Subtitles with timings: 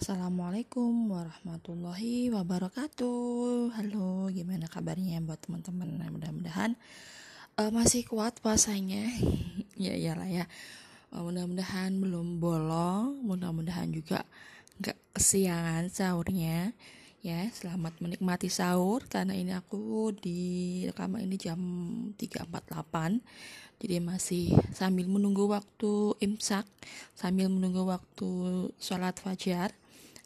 [0.00, 3.68] Assalamualaikum warahmatullahi wabarakatuh.
[3.76, 6.00] Halo, gimana kabarnya buat teman-teman?
[6.00, 6.72] Nah, mudah-mudahan
[7.60, 9.04] uh, masih kuat puasanya.
[9.76, 10.48] ya iyalah ya.
[11.12, 14.24] Uh, mudah-mudahan belum bolong, mudah-mudahan juga
[14.80, 16.72] nggak kesiangan sahurnya.
[17.20, 20.40] Ya, selamat menikmati sahur karena ini aku di
[20.88, 21.60] rekaman ini jam
[22.16, 23.20] 3.48
[23.80, 26.64] jadi masih sambil menunggu waktu imsak
[27.12, 28.28] sambil menunggu waktu
[28.80, 29.76] sholat fajar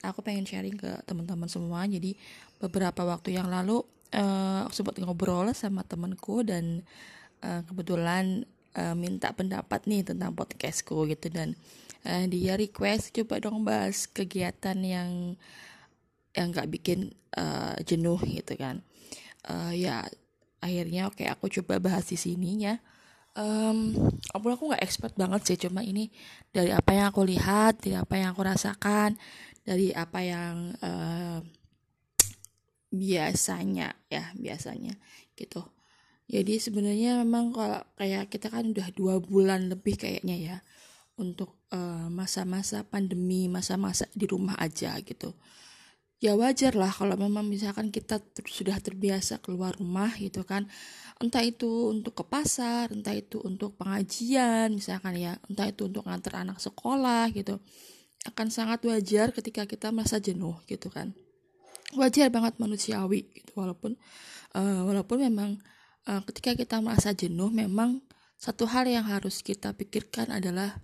[0.05, 1.85] aku pengen sharing ke teman-teman semua.
[1.89, 2.17] Jadi
[2.61, 3.81] beberapa waktu yang lalu
[4.13, 6.85] uh, sempat ngobrol sama temanku dan
[7.41, 8.45] uh, kebetulan
[8.77, 11.33] uh, minta pendapat nih tentang podcastku gitu.
[11.33, 11.57] Dan
[12.05, 15.41] uh, dia request coba dong bahas kegiatan yang
[16.35, 18.85] yang nggak bikin uh, jenuh gitu kan.
[19.45, 20.09] Uh, ya
[20.65, 22.81] akhirnya oke okay, aku coba bahas di sini ya
[23.39, 23.95] um,
[24.31, 25.59] aku aku nggak expert banget sih.
[25.59, 26.11] Cuma ini
[26.51, 29.19] dari apa yang aku lihat dari apa yang aku rasakan
[29.65, 31.39] dari apa yang uh,
[32.95, 34.95] biasanya ya biasanya
[35.35, 35.63] gitu.
[36.25, 40.57] Jadi sebenarnya memang kalau kayak kita kan udah dua bulan lebih kayaknya ya
[41.21, 45.37] untuk eh, masa-masa uh, pandemi masa-masa di rumah aja gitu
[46.25, 50.65] ya wajar lah kalau memang misalkan kita ter sudah terbiasa keluar rumah gitu kan.
[51.21, 56.41] Entah itu untuk ke pasar entah itu untuk pengajian misalkan ya entah itu untuk ngantar
[56.49, 57.61] anak sekolah gitu
[58.25, 61.13] akan sangat wajar ketika kita merasa jenuh gitu kan.
[61.93, 64.01] Wajar banget manusiawi gitu walaupun
[64.57, 65.61] uh, walaupun memang
[66.09, 68.01] uh, ketika kita merasa jenuh memang
[68.41, 70.81] satu hal yang harus kita pikirkan adalah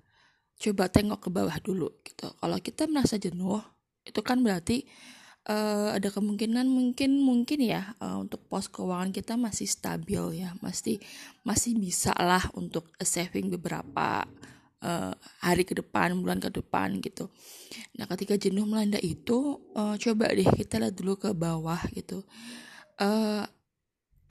[0.60, 2.28] coba tengok ke bawah dulu gitu.
[2.28, 3.64] Kalau kita merasa jenuh
[4.04, 4.84] itu kan berarti
[5.48, 11.00] uh, ada kemungkinan mungkin mungkin ya uh, untuk pos keuangan kita masih stabil ya masih
[11.46, 14.28] masih bisa lah untuk saving beberapa
[14.84, 17.28] uh, hari ke depan, bulan ke depan gitu.
[17.96, 22.24] Nah, ketika jenuh melanda itu, uh, coba deh kita lihat dulu ke bawah gitu.
[23.00, 23.44] Uh,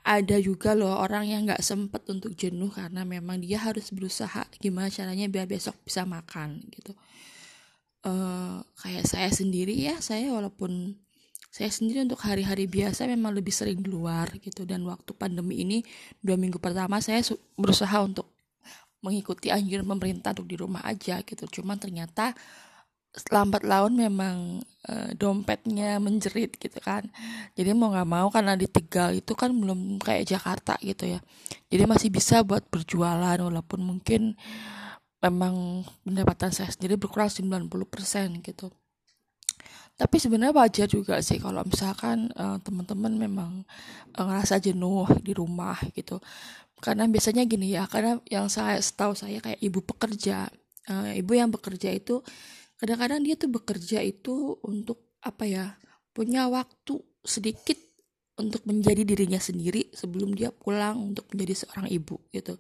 [0.06, 4.88] ada juga loh orang yang nggak sempet untuk jenuh karena memang dia harus berusaha gimana
[4.90, 6.96] caranya biar besok bisa makan gitu.
[8.00, 10.96] Uh, kayak saya sendiri ya, saya walaupun
[11.50, 14.64] saya sendiri untuk hari-hari biasa memang lebih sering di luar gitu.
[14.64, 15.84] Dan waktu pandemi ini
[16.22, 17.26] dua minggu pertama saya
[17.58, 18.30] berusaha untuk
[19.02, 21.60] mengikuti anjuran pemerintah untuk di rumah aja gitu.
[21.60, 22.36] Cuman ternyata
[23.34, 27.10] lambat laun memang e, dompetnya menjerit gitu kan.
[27.58, 31.20] Jadi mau nggak mau karena di Tegal itu kan belum kayak Jakarta gitu ya.
[31.74, 34.38] Jadi masih bisa buat berjualan walaupun mungkin
[35.20, 37.68] memang pendapatan saya sendiri berkurang 90%
[38.44, 38.72] gitu.
[40.00, 43.52] Tapi sebenarnya wajar juga sih kalau misalkan uh, teman-teman memang
[44.16, 46.24] uh, ngerasa jenuh di rumah gitu.
[46.80, 50.48] Karena biasanya gini ya karena yang saya setahu saya kayak ibu pekerja
[50.88, 52.24] uh, ibu yang bekerja itu
[52.80, 55.66] kadang-kadang dia tuh bekerja itu untuk apa ya
[56.16, 57.89] punya waktu sedikit
[58.40, 62.56] untuk menjadi dirinya sendiri sebelum dia pulang untuk menjadi seorang ibu gitu.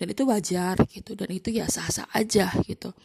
[0.00, 1.12] Dan itu wajar gitu.
[1.12, 2.96] Dan itu ya sah-sah aja gitu.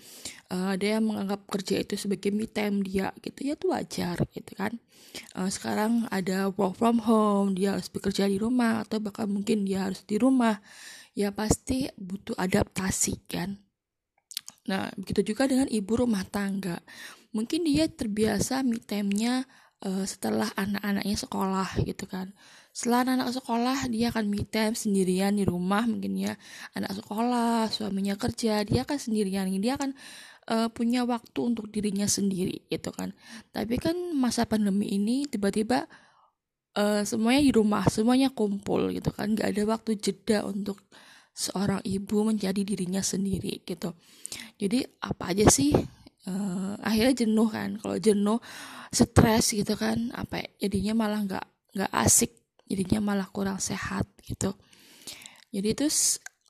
[0.48, 3.44] Uh, ada yang menganggap kerja itu sebagai me time dia gitu.
[3.44, 4.80] Ya itu wajar gitu kan.
[5.36, 9.86] Uh, sekarang ada work from home dia harus bekerja di rumah atau bahkan mungkin dia
[9.86, 10.64] harus di rumah
[11.16, 13.60] ya pasti butuh adaptasi kan.
[14.66, 16.80] Nah begitu juga dengan ibu rumah tangga.
[17.36, 19.44] Mungkin dia terbiasa me time-nya
[19.86, 22.34] uh, setelah anak-anaknya sekolah gitu kan.
[22.76, 26.34] Setelah anak, anak sekolah dia akan me time sendirian di rumah mungkin ya.
[26.76, 29.48] Anak sekolah suaminya kerja dia akan sendirian.
[29.62, 29.96] Dia akan
[30.52, 33.16] uh, punya waktu untuk dirinya sendiri gitu kan.
[33.56, 35.88] Tapi kan masa pandemi ini tiba-tiba
[36.76, 39.32] uh, semuanya di rumah semuanya kumpul gitu kan.
[39.32, 40.82] Nggak ada waktu jeda untuk
[41.36, 43.96] seorang ibu menjadi dirinya sendiri gitu.
[44.60, 45.72] Jadi apa aja sih
[46.30, 47.78] uh, akhirnya jenuh kan.
[47.80, 48.40] Kalau jenuh
[48.94, 50.12] stres gitu kan.
[50.14, 51.46] Apa ya, jadinya malah nggak
[51.78, 52.32] nggak asik.
[52.66, 54.58] Jadinya malah kurang sehat gitu.
[55.54, 55.88] Jadi itu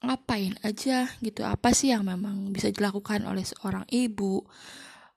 [0.01, 1.41] ngapain aja gitu.
[1.43, 4.45] Apa sih yang memang bisa dilakukan oleh seorang ibu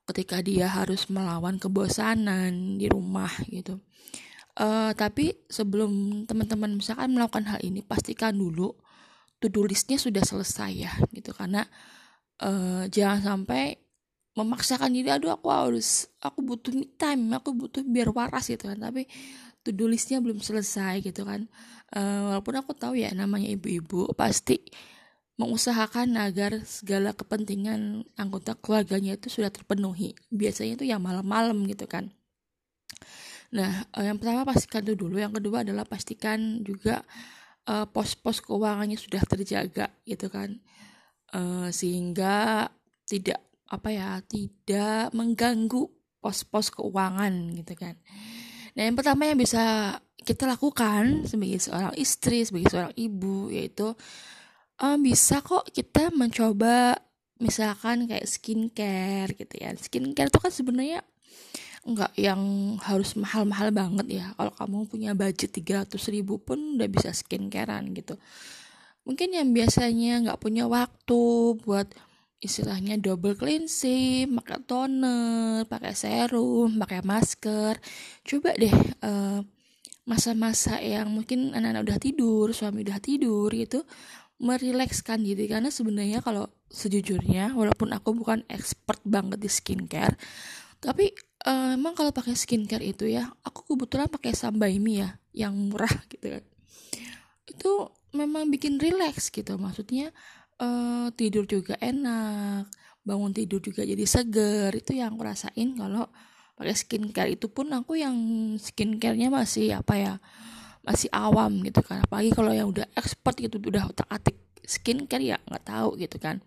[0.08, 3.78] ketika dia harus melawan kebosanan di rumah gitu?
[4.58, 8.74] Uh, tapi sebelum teman-teman misalkan melakukan hal ini pastikan dulu
[9.38, 11.30] to-do listnya sudah selesai ya gitu.
[11.30, 11.62] Karena
[12.42, 13.87] uh, jangan sampai
[14.38, 18.78] memaksakan diri aduh aku harus aku butuh me time aku butuh biar waras gitu kan.
[18.78, 19.10] Tapi
[19.66, 21.50] to belum selesai gitu kan.
[21.88, 24.60] Uh, walaupun aku tahu ya namanya ibu-ibu pasti
[25.40, 30.14] mengusahakan agar segala kepentingan anggota keluarganya itu sudah terpenuhi.
[30.32, 32.12] Biasanya itu yang malam-malam gitu kan.
[33.52, 35.16] Nah uh, yang pertama pastikan itu dulu.
[35.20, 37.04] Yang kedua adalah pastikan juga
[37.68, 40.60] uh, pos-pos keuangannya sudah terjaga gitu kan.
[41.28, 42.68] Uh, sehingga
[43.08, 45.88] tidak apa ya tidak mengganggu
[46.18, 47.94] pos-pos keuangan gitu kan.
[48.74, 53.94] Nah yang pertama yang bisa kita lakukan sebagai seorang istri sebagai seorang ibu yaitu
[54.82, 56.98] um, bisa kok kita mencoba
[57.38, 59.72] misalkan kayak skincare gitu ya.
[59.78, 61.00] Skincare itu kan sebenarnya
[61.88, 62.42] nggak yang
[62.82, 64.26] harus mahal-mahal banget ya.
[64.34, 68.18] Kalau kamu punya budget 300 ribu pun udah bisa skincarean gitu.
[69.08, 71.22] Mungkin yang biasanya nggak punya waktu
[71.64, 71.88] buat
[72.38, 77.78] istilahnya double cleansing, pakai toner, pakai serum, pakai masker.
[78.22, 78.74] Coba deh
[80.08, 83.84] masa masa-masa yang mungkin anak-anak udah tidur, suami udah tidur gitu,
[84.40, 90.16] merilekskan diri karena sebenarnya kalau sejujurnya walaupun aku bukan expert banget di skincare,
[90.80, 91.12] tapi
[91.44, 96.38] uh, emang kalau pakai skincare itu ya aku kebetulan pakai Sambaimi ya yang murah gitu
[96.38, 96.44] kan.
[97.44, 99.60] Itu memang bikin relax gitu.
[99.60, 100.14] Maksudnya
[100.60, 102.68] uh, tidur juga enak
[103.08, 104.68] bangun tidur juga jadi seger.
[104.76, 106.04] Itu yang aku rasain kalau
[106.60, 107.32] pakai skincare.
[107.32, 108.16] Itu pun aku yang
[108.60, 110.14] skincarenya masih apa ya
[110.84, 112.04] masih awam gitu kan.
[112.04, 114.36] Apalagi kalau yang udah expert gitu udah otak atik
[114.68, 116.44] skincare ya nggak tahu gitu kan.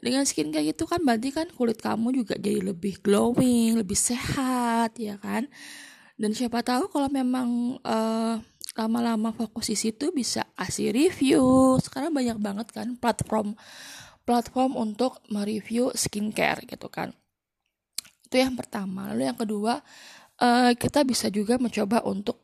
[0.00, 5.20] Dengan skincare itu kan berarti kan kulit kamu juga jadi lebih glowing, lebih sehat ya
[5.20, 5.48] kan.
[6.14, 8.38] Dan siapa tahu kalau memang uh,
[8.74, 11.42] lama-lama fokus di situ bisa kasih review.
[11.78, 13.54] Sekarang banyak banget kan platform
[14.24, 17.14] platform untuk mereview skincare gitu kan.
[18.26, 19.12] Itu yang pertama.
[19.12, 19.78] Lalu yang kedua,
[20.42, 22.40] uh, kita bisa juga mencoba untuk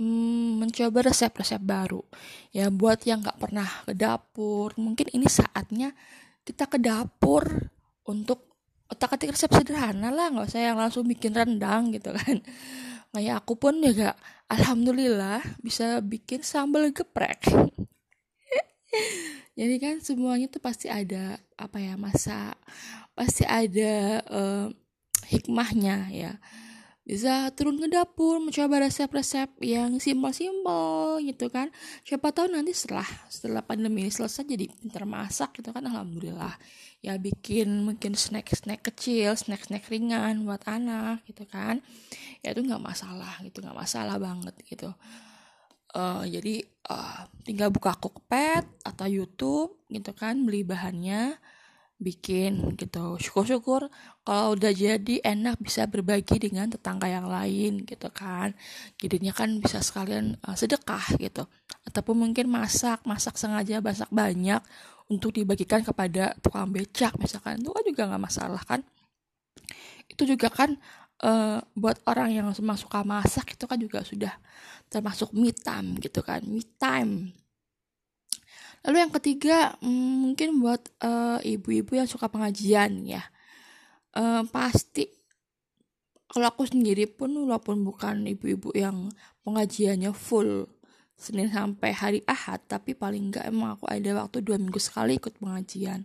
[0.00, 2.00] um, mencoba resep-resep baru.
[2.54, 5.92] Ya buat yang nggak pernah ke dapur, mungkin ini saatnya
[6.46, 7.44] kita ke dapur
[8.06, 8.46] untuk
[8.86, 12.38] otak atik resep sederhana lah nggak usah yang langsung bikin rendang gitu kan
[13.14, 14.14] kayak aku pun juga
[14.46, 17.42] alhamdulillah bisa bikin sambal geprek.
[19.58, 22.52] Jadi kan semuanya tuh pasti ada apa ya masa
[23.16, 24.68] pasti ada uh,
[25.26, 26.36] hikmahnya ya
[27.06, 31.70] bisa turun ke dapur mencoba resep-resep yang simpel-simpel gitu kan.
[32.02, 35.86] Siapa tahu nanti setelah setelah pandemi ini selesai jadi pintar masak gitu kan.
[35.86, 36.58] Alhamdulillah.
[37.06, 41.78] Ya bikin mungkin snack-snack kecil snack-snack ringan buat anak gitu kan.
[42.42, 44.90] Ya itu nggak masalah gitu nggak masalah banget gitu.
[45.94, 51.38] Uh, jadi uh, tinggal buka cookpad atau YouTube gitu kan beli bahannya
[51.96, 53.16] bikin gitu.
[53.16, 53.88] Syukur-syukur
[54.20, 58.52] kalau udah jadi enak bisa berbagi dengan tetangga yang lain gitu kan.
[59.00, 61.48] Jadinya kan bisa sekalian uh, sedekah gitu.
[61.88, 64.60] Ataupun mungkin masak masak sengaja masak banyak
[65.08, 67.60] untuk dibagikan kepada tukang becak misalkan.
[67.64, 68.80] Itu kan juga nggak masalah kan.
[70.06, 70.76] Itu juga kan
[71.24, 74.36] uh, buat orang yang suka masak itu kan juga sudah
[74.92, 76.44] termasuk me time gitu kan.
[76.44, 77.32] Me time
[78.84, 83.22] Lalu yang ketiga mm, mungkin buat uh, ibu-ibu yang suka pengajian ya.
[84.16, 85.08] Uh, pasti
[86.26, 89.08] kalau aku sendiri pun walaupun bukan ibu-ibu yang
[89.46, 90.68] pengajiannya full
[91.16, 95.40] Senin sampai hari Ahad tapi paling enggak emang aku ada waktu dua minggu sekali ikut
[95.40, 96.04] pengajian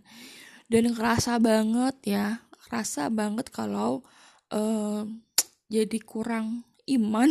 [0.72, 4.08] dan kerasa banget ya kerasa banget kalau
[4.56, 5.04] uh,
[5.74, 7.28] jadi kurang iman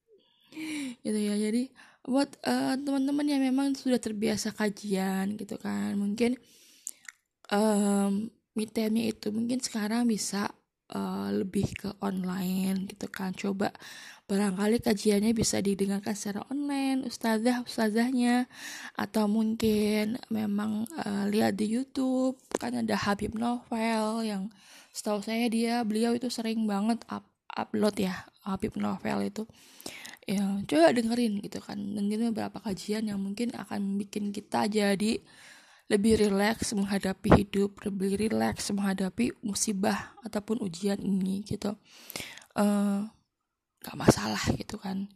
[1.04, 1.74] gitu ya jadi
[2.04, 5.96] buat uh, teman-teman yang memang sudah terbiasa kajian gitu kan.
[5.96, 6.36] Mungkin
[7.48, 10.52] um, itu mungkin sekarang bisa
[10.92, 13.32] uh, lebih ke online gitu kan.
[13.32, 13.72] Coba
[14.28, 18.52] barangkali kajiannya bisa didengarkan secara online ustazah ustazahnya.
[19.00, 24.52] Atau mungkin memang uh, lihat di YouTube kan ada Habib Novel yang
[24.94, 29.42] setahu saya dia beliau itu sering banget up upload ya Habib Novel itu
[30.24, 31.76] ya coba dengerin gitu kan.
[31.76, 35.20] Dengerin beberapa kajian yang mungkin akan bikin kita jadi
[35.84, 41.76] lebih rileks menghadapi hidup lebih rileks menghadapi musibah ataupun ujian ini gitu.
[42.56, 43.04] Uh,
[43.84, 45.08] gak masalah gitu kan.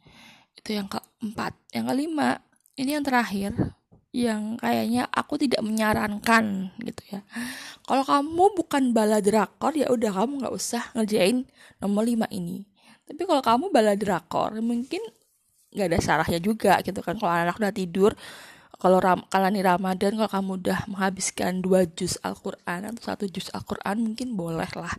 [0.53, 1.57] Itu yang keempat.
[1.73, 2.29] Yang kelima
[2.77, 3.53] ini yang terakhir
[4.09, 7.21] yang kayaknya aku tidak menyarankan gitu ya.
[7.85, 11.49] Kalau kamu bukan bala drakor ya udah kamu nggak usah ngerjain
[11.81, 12.69] nomor lima ini
[13.09, 15.01] tapi kalau kamu bala drakor mungkin
[15.73, 17.17] nggak ada salahnya juga gitu kan.
[17.17, 18.13] Kalau anak udah tidur
[18.79, 23.51] kalau ram kalau nih Ramadan kalau kamu udah menghabiskan dua juz Al-Quran atau satu juz
[23.51, 24.95] Al-Quran mungkin boleh lah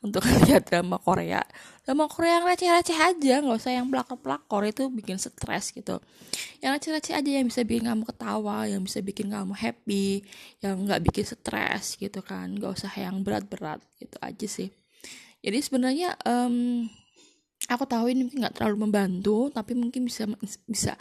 [0.00, 1.44] untuk lihat drama Korea.
[1.84, 6.00] Drama Korea yang receh-receh aja nggak usah yang pelakor-pelakor itu bikin stres gitu.
[6.64, 10.24] Yang receh-receh aja yang bisa bikin kamu ketawa yang bisa bikin kamu happy
[10.64, 12.48] yang nggak bikin stres gitu kan.
[12.56, 14.72] Nggak usah yang berat-berat gitu aja sih.
[15.44, 16.88] Jadi sebenarnya um,
[17.66, 20.30] aku tahu ini mungkin nggak terlalu membantu tapi mungkin bisa
[20.70, 20.94] bisa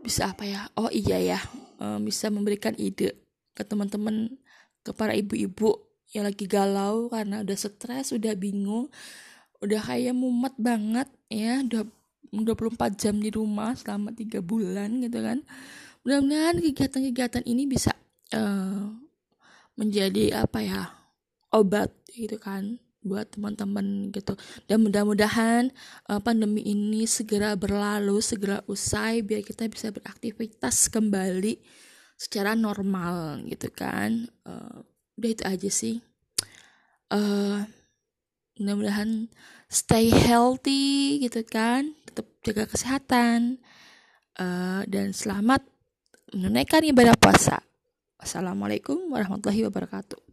[0.00, 0.64] bisa apa ya?
[0.80, 1.40] Oh iya ya
[1.76, 3.20] um, bisa memberikan ide
[3.52, 4.32] ke teman-teman
[4.80, 8.88] ke para ibu-ibu ya lagi galau karena udah stres udah bingung
[9.60, 11.84] udah kayak mumet banget ya udah
[12.32, 15.40] 24 jam di rumah selama tiga bulan gitu kan.
[16.04, 17.92] Mudah-mudahan kegiatan-kegiatan ini bisa
[18.32, 18.92] uh,
[19.74, 20.82] menjadi apa ya
[21.52, 22.76] obat gitu kan
[23.08, 24.36] buat teman-teman gitu.
[24.68, 25.72] Dan mudah-mudahan
[26.12, 31.58] uh, pandemi ini segera berlalu segera usai biar kita bisa beraktivitas kembali
[32.20, 34.28] secara normal gitu kan.
[34.44, 34.84] Uh,
[35.16, 36.04] udah itu aja sih.
[37.08, 37.64] Uh,
[38.60, 39.32] mudah-mudahan
[39.70, 43.62] stay healthy gitu kan tetap jaga kesehatan
[44.36, 45.64] uh, dan selamat
[46.34, 47.64] menunaikan ibadah puasa.
[48.18, 50.27] Assalamualaikum warahmatullahi wabarakatuh